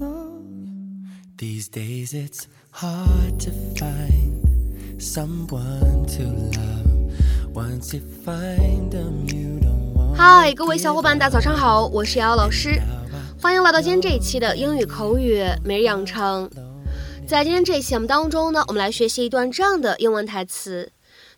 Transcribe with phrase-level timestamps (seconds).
[0.00, 0.40] Oh,
[1.36, 4.42] these days it's hard to find
[4.98, 6.22] someone to
[6.56, 7.12] love.
[7.52, 10.16] Once you find them, you don't want.
[10.16, 12.80] 嗨，各位小伙伴，大家早上好，我是瑶瑶老师，
[13.38, 16.50] 欢迎来到今天这一期的英语口语每日养成。
[17.26, 20.90] 在今天这一期节目当中呢，我们来学习一段这样的英文台词。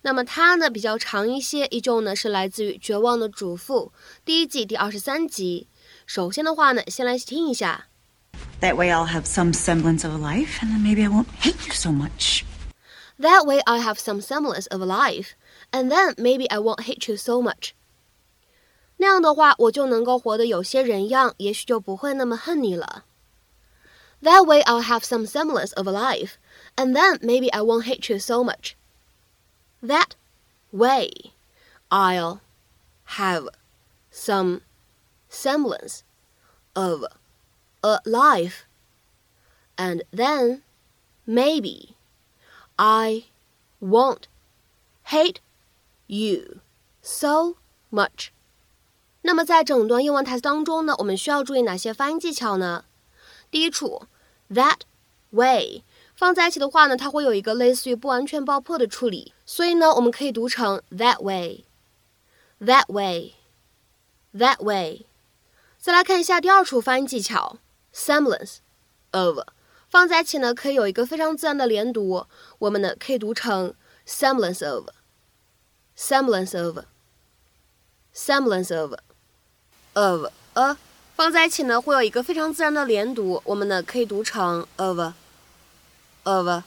[0.03, 3.91] 那么它呢比较长一些，依旧呢是来自于《绝望的主妇》
[4.25, 5.67] 第一季第二十三集。
[6.08, 7.88] 首先的话呢，先来听一下。
[8.62, 11.68] That way I'll have some semblance of a life, and then maybe I won't hate
[11.68, 12.44] you so much.
[13.20, 15.32] That way I have some semblance of a life,
[15.72, 17.72] and then maybe I won't hate you so much.
[18.98, 23.04] 那样的话，我就能够活得有些人样，也许就不会那么恨你了。
[24.22, 26.36] That way I'll have some semblance of a life,
[26.78, 28.76] and then maybe I won't hate you so much.
[29.86, 30.12] That
[30.72, 31.34] way
[31.90, 32.40] I'll
[33.18, 33.50] have
[34.10, 34.62] some
[35.30, 36.02] semblance
[36.74, 37.04] of
[37.82, 38.66] a life,
[39.76, 40.62] and then
[41.26, 41.96] maybe
[42.76, 43.26] I
[43.82, 44.24] won't
[45.06, 45.38] hate
[46.08, 46.60] you
[47.02, 47.56] so
[47.92, 48.30] much.
[49.22, 52.86] 那么在整段英文台词当中呢，我们需要注意哪些发音技巧呢？
[53.50, 54.08] 第一处，
[54.50, 54.82] that
[55.32, 55.84] way
[56.16, 65.06] 放在一起的话呢，它会有一个类似于不完全爆破的处理，所以呢，我们可以读成 that way，that way，that way。
[65.89, 67.57] 再来看一下第二处发音技巧
[67.95, 68.57] ，semblance
[69.13, 69.39] of
[69.89, 72.27] 放在一起呢，可以有一个非常自然的连读，
[72.59, 73.73] 我们呢可以读成
[74.07, 80.77] semblance of，semblance of，semblance of，of a
[81.17, 86.65] 放在一起呢，会有一个非常自然的连读，我们呢可以读成 of，of，of。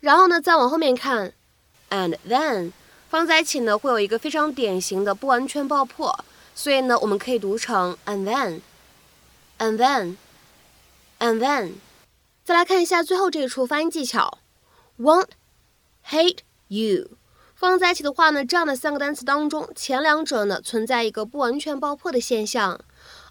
[0.00, 1.32] 然后呢，再往后面看
[1.90, 2.72] ，and then
[3.08, 10.16] 放在一起呢，会有一个非常典型的不完全爆破，所以呢，我们可以读成 and then，and then。
[11.22, 11.72] and then，
[12.44, 14.38] 再来看一下最后这一处发音技巧
[14.98, 15.28] ，won't
[16.06, 16.38] hate
[16.68, 17.10] you，
[17.54, 22.80] 放在一起的话呢，这样的三个单词当中，前两者呢存在一个不完全爆破的现象，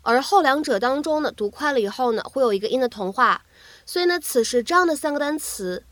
[0.04, 3.42] 而后两者当中呢，读快了以后呢，会有一个音的同化，
[3.88, 5.84] 所以呢，此时这样的三个单词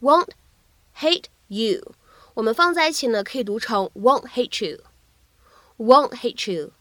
[0.00, 0.30] ，won't
[0.98, 1.92] hate you，
[2.32, 4.78] 我们放在一起呢，可以读成 won't hate you
[5.78, 6.72] you，won't hate you,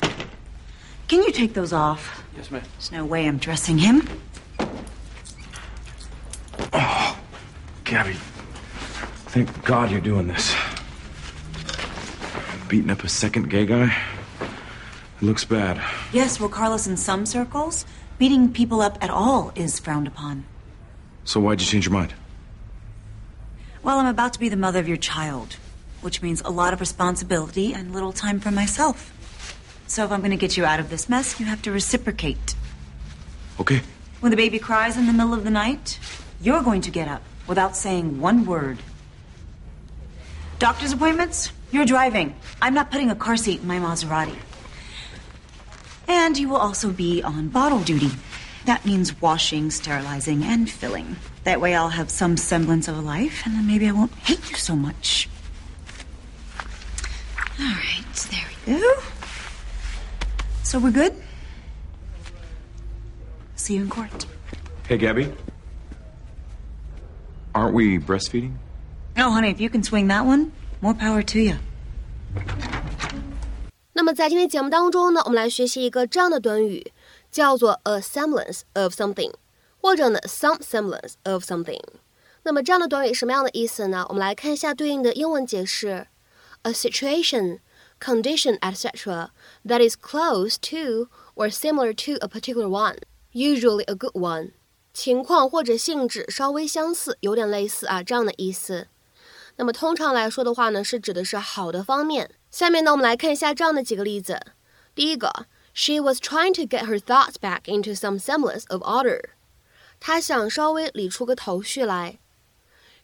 [1.07, 2.25] Can you take those off?
[2.35, 2.63] Yes, ma'am.
[2.73, 4.07] There's no way I'm dressing him.
[6.73, 7.17] Oh,
[7.85, 8.17] Gabby,
[9.27, 10.53] thank God you're doing this.
[12.67, 13.95] Beating up a second gay guy?
[15.17, 15.81] It looks bad.
[16.13, 17.85] Yes, well, Carlos, in some circles,
[18.19, 20.45] beating people up at all is frowned upon.
[21.23, 22.13] So why'd you change your mind?
[23.83, 25.57] Well, I'm about to be the mother of your child,
[26.01, 29.13] which means a lot of responsibility and little time for myself.
[29.87, 32.55] So if I'm going to get you out of this mess, you have to reciprocate.
[33.59, 33.81] Okay.
[34.19, 35.99] When the baby cries in the middle of the night,
[36.41, 38.77] you're going to get up without saying one word.
[40.59, 41.51] Doctor's appointments?
[41.71, 42.35] You're driving.
[42.61, 44.35] I'm not putting a car seat in my Maserati.
[46.07, 48.11] And you will also be on bottle duty.
[48.65, 51.15] That means washing, sterilizing, and filling.
[51.43, 54.49] That way I'll have some semblance of a life, and then maybe I won't hate
[54.49, 55.29] you so much.
[57.59, 58.93] All right, there we go.
[60.63, 61.15] So we're good?
[63.55, 64.25] See you in court.
[64.87, 65.31] Hey, Gabby.
[67.55, 68.55] Aren't we breastfeeding?
[69.17, 70.51] Oh, honey, if you can swing that one,
[70.81, 71.57] more power to you.
[73.97, 76.93] 那么在今天节目当中呢，我们来学习一个这样的短语，
[77.31, 79.33] 叫做 a semblance of something，
[79.81, 81.81] 或者呢 some semblance of something。
[82.43, 84.05] 那么这样的短语什么样的意思呢？
[84.09, 86.05] 我们来看一下对应的英文解释
[86.61, 87.57] ：a situation,
[87.99, 89.29] condition, etc.
[89.65, 92.97] that is close to or similar to a particular one,
[93.33, 94.51] usually a good one。
[94.93, 98.89] 情况或者性质稍微相似，有点类似啊，这样的意思。
[99.56, 102.30] 那么通常来说的话呢，是指的是好的方面。
[102.50, 104.40] 下面呢，我们来看一下这样的几个例子。
[104.94, 109.30] 第一个，She was trying to get her thoughts back into some semblance of order。
[110.00, 112.18] 她想稍微理出个头绪来。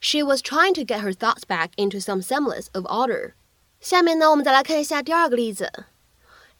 [0.01, 3.33] She was trying to get her thoughts back into some semblance of order。
[3.81, 5.85] 下面呢，我们再来看一下第二个例子。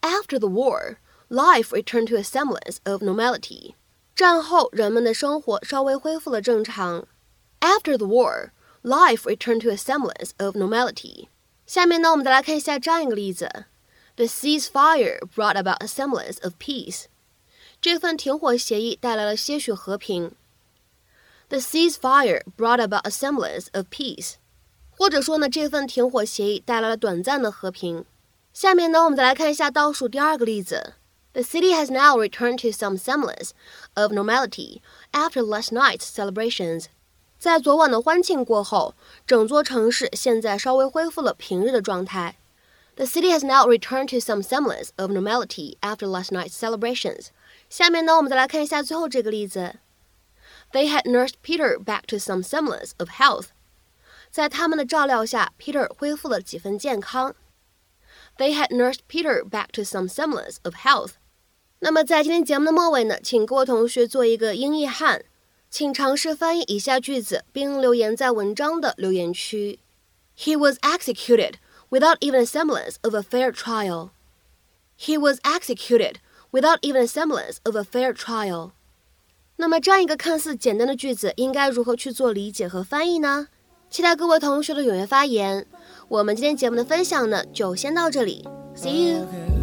[0.02, 0.98] After the war,
[1.30, 3.76] life returned to a semblance of normality。
[4.16, 7.08] 战后，人们的生活稍微恢复了正常。
[7.62, 8.50] After the war,
[8.84, 11.28] life returned to a semblance of normality。
[11.66, 13.66] 下面呢，我们再来看一下这样一个例子：
[14.16, 17.06] The ceasefire brought about a semblance of peace。
[17.82, 20.32] 这份停火协议带来了些许和平。
[21.48, 24.34] The ceasefire brought about a semblance of peace。
[24.92, 28.04] 或者说呢，这份停火协议带来了短暂的和平。
[28.52, 30.96] 下面呢，我们再来看一下倒数第二个例子。
[31.32, 33.52] The city has now returned to some semblance
[33.94, 34.82] of normality
[35.14, 36.88] after last night's celebrations。
[37.44, 42.38] 在昨晚的欢庆过后，整座城市现在稍微恢复了平日的状态。
[42.96, 47.28] The city has now returned to some semblance of normality after last night's celebrations。
[47.70, 49.76] 下面呢，我们再来看一下最后这个例子。
[50.74, 53.48] They had nursed Peter back to some semblance of health。
[54.30, 57.36] 在他们的照料下，Peter 恢复了几分健康。
[58.38, 61.14] They had nursed Peter back to some semblance of health。
[61.80, 65.24] 那么在今天节目的末尾呢，请各位同学做一个英译汉，
[65.77, 69.81] 请尝试翻译以下句子，并留言在文章的留言区。
[70.39, 71.55] He was executed
[71.91, 74.11] without even a semblance of a fair trial.
[74.97, 76.19] He was executed
[76.53, 78.71] without even a semblance of a fair trial.
[79.57, 83.49] 那么这样一个看似简单的句子，应该如何去做理解和翻译呢？
[83.91, 85.67] 期待各位同学的踊跃发言。
[86.07, 89.54] 我们今天节目的分享呢，就先到这里，See you。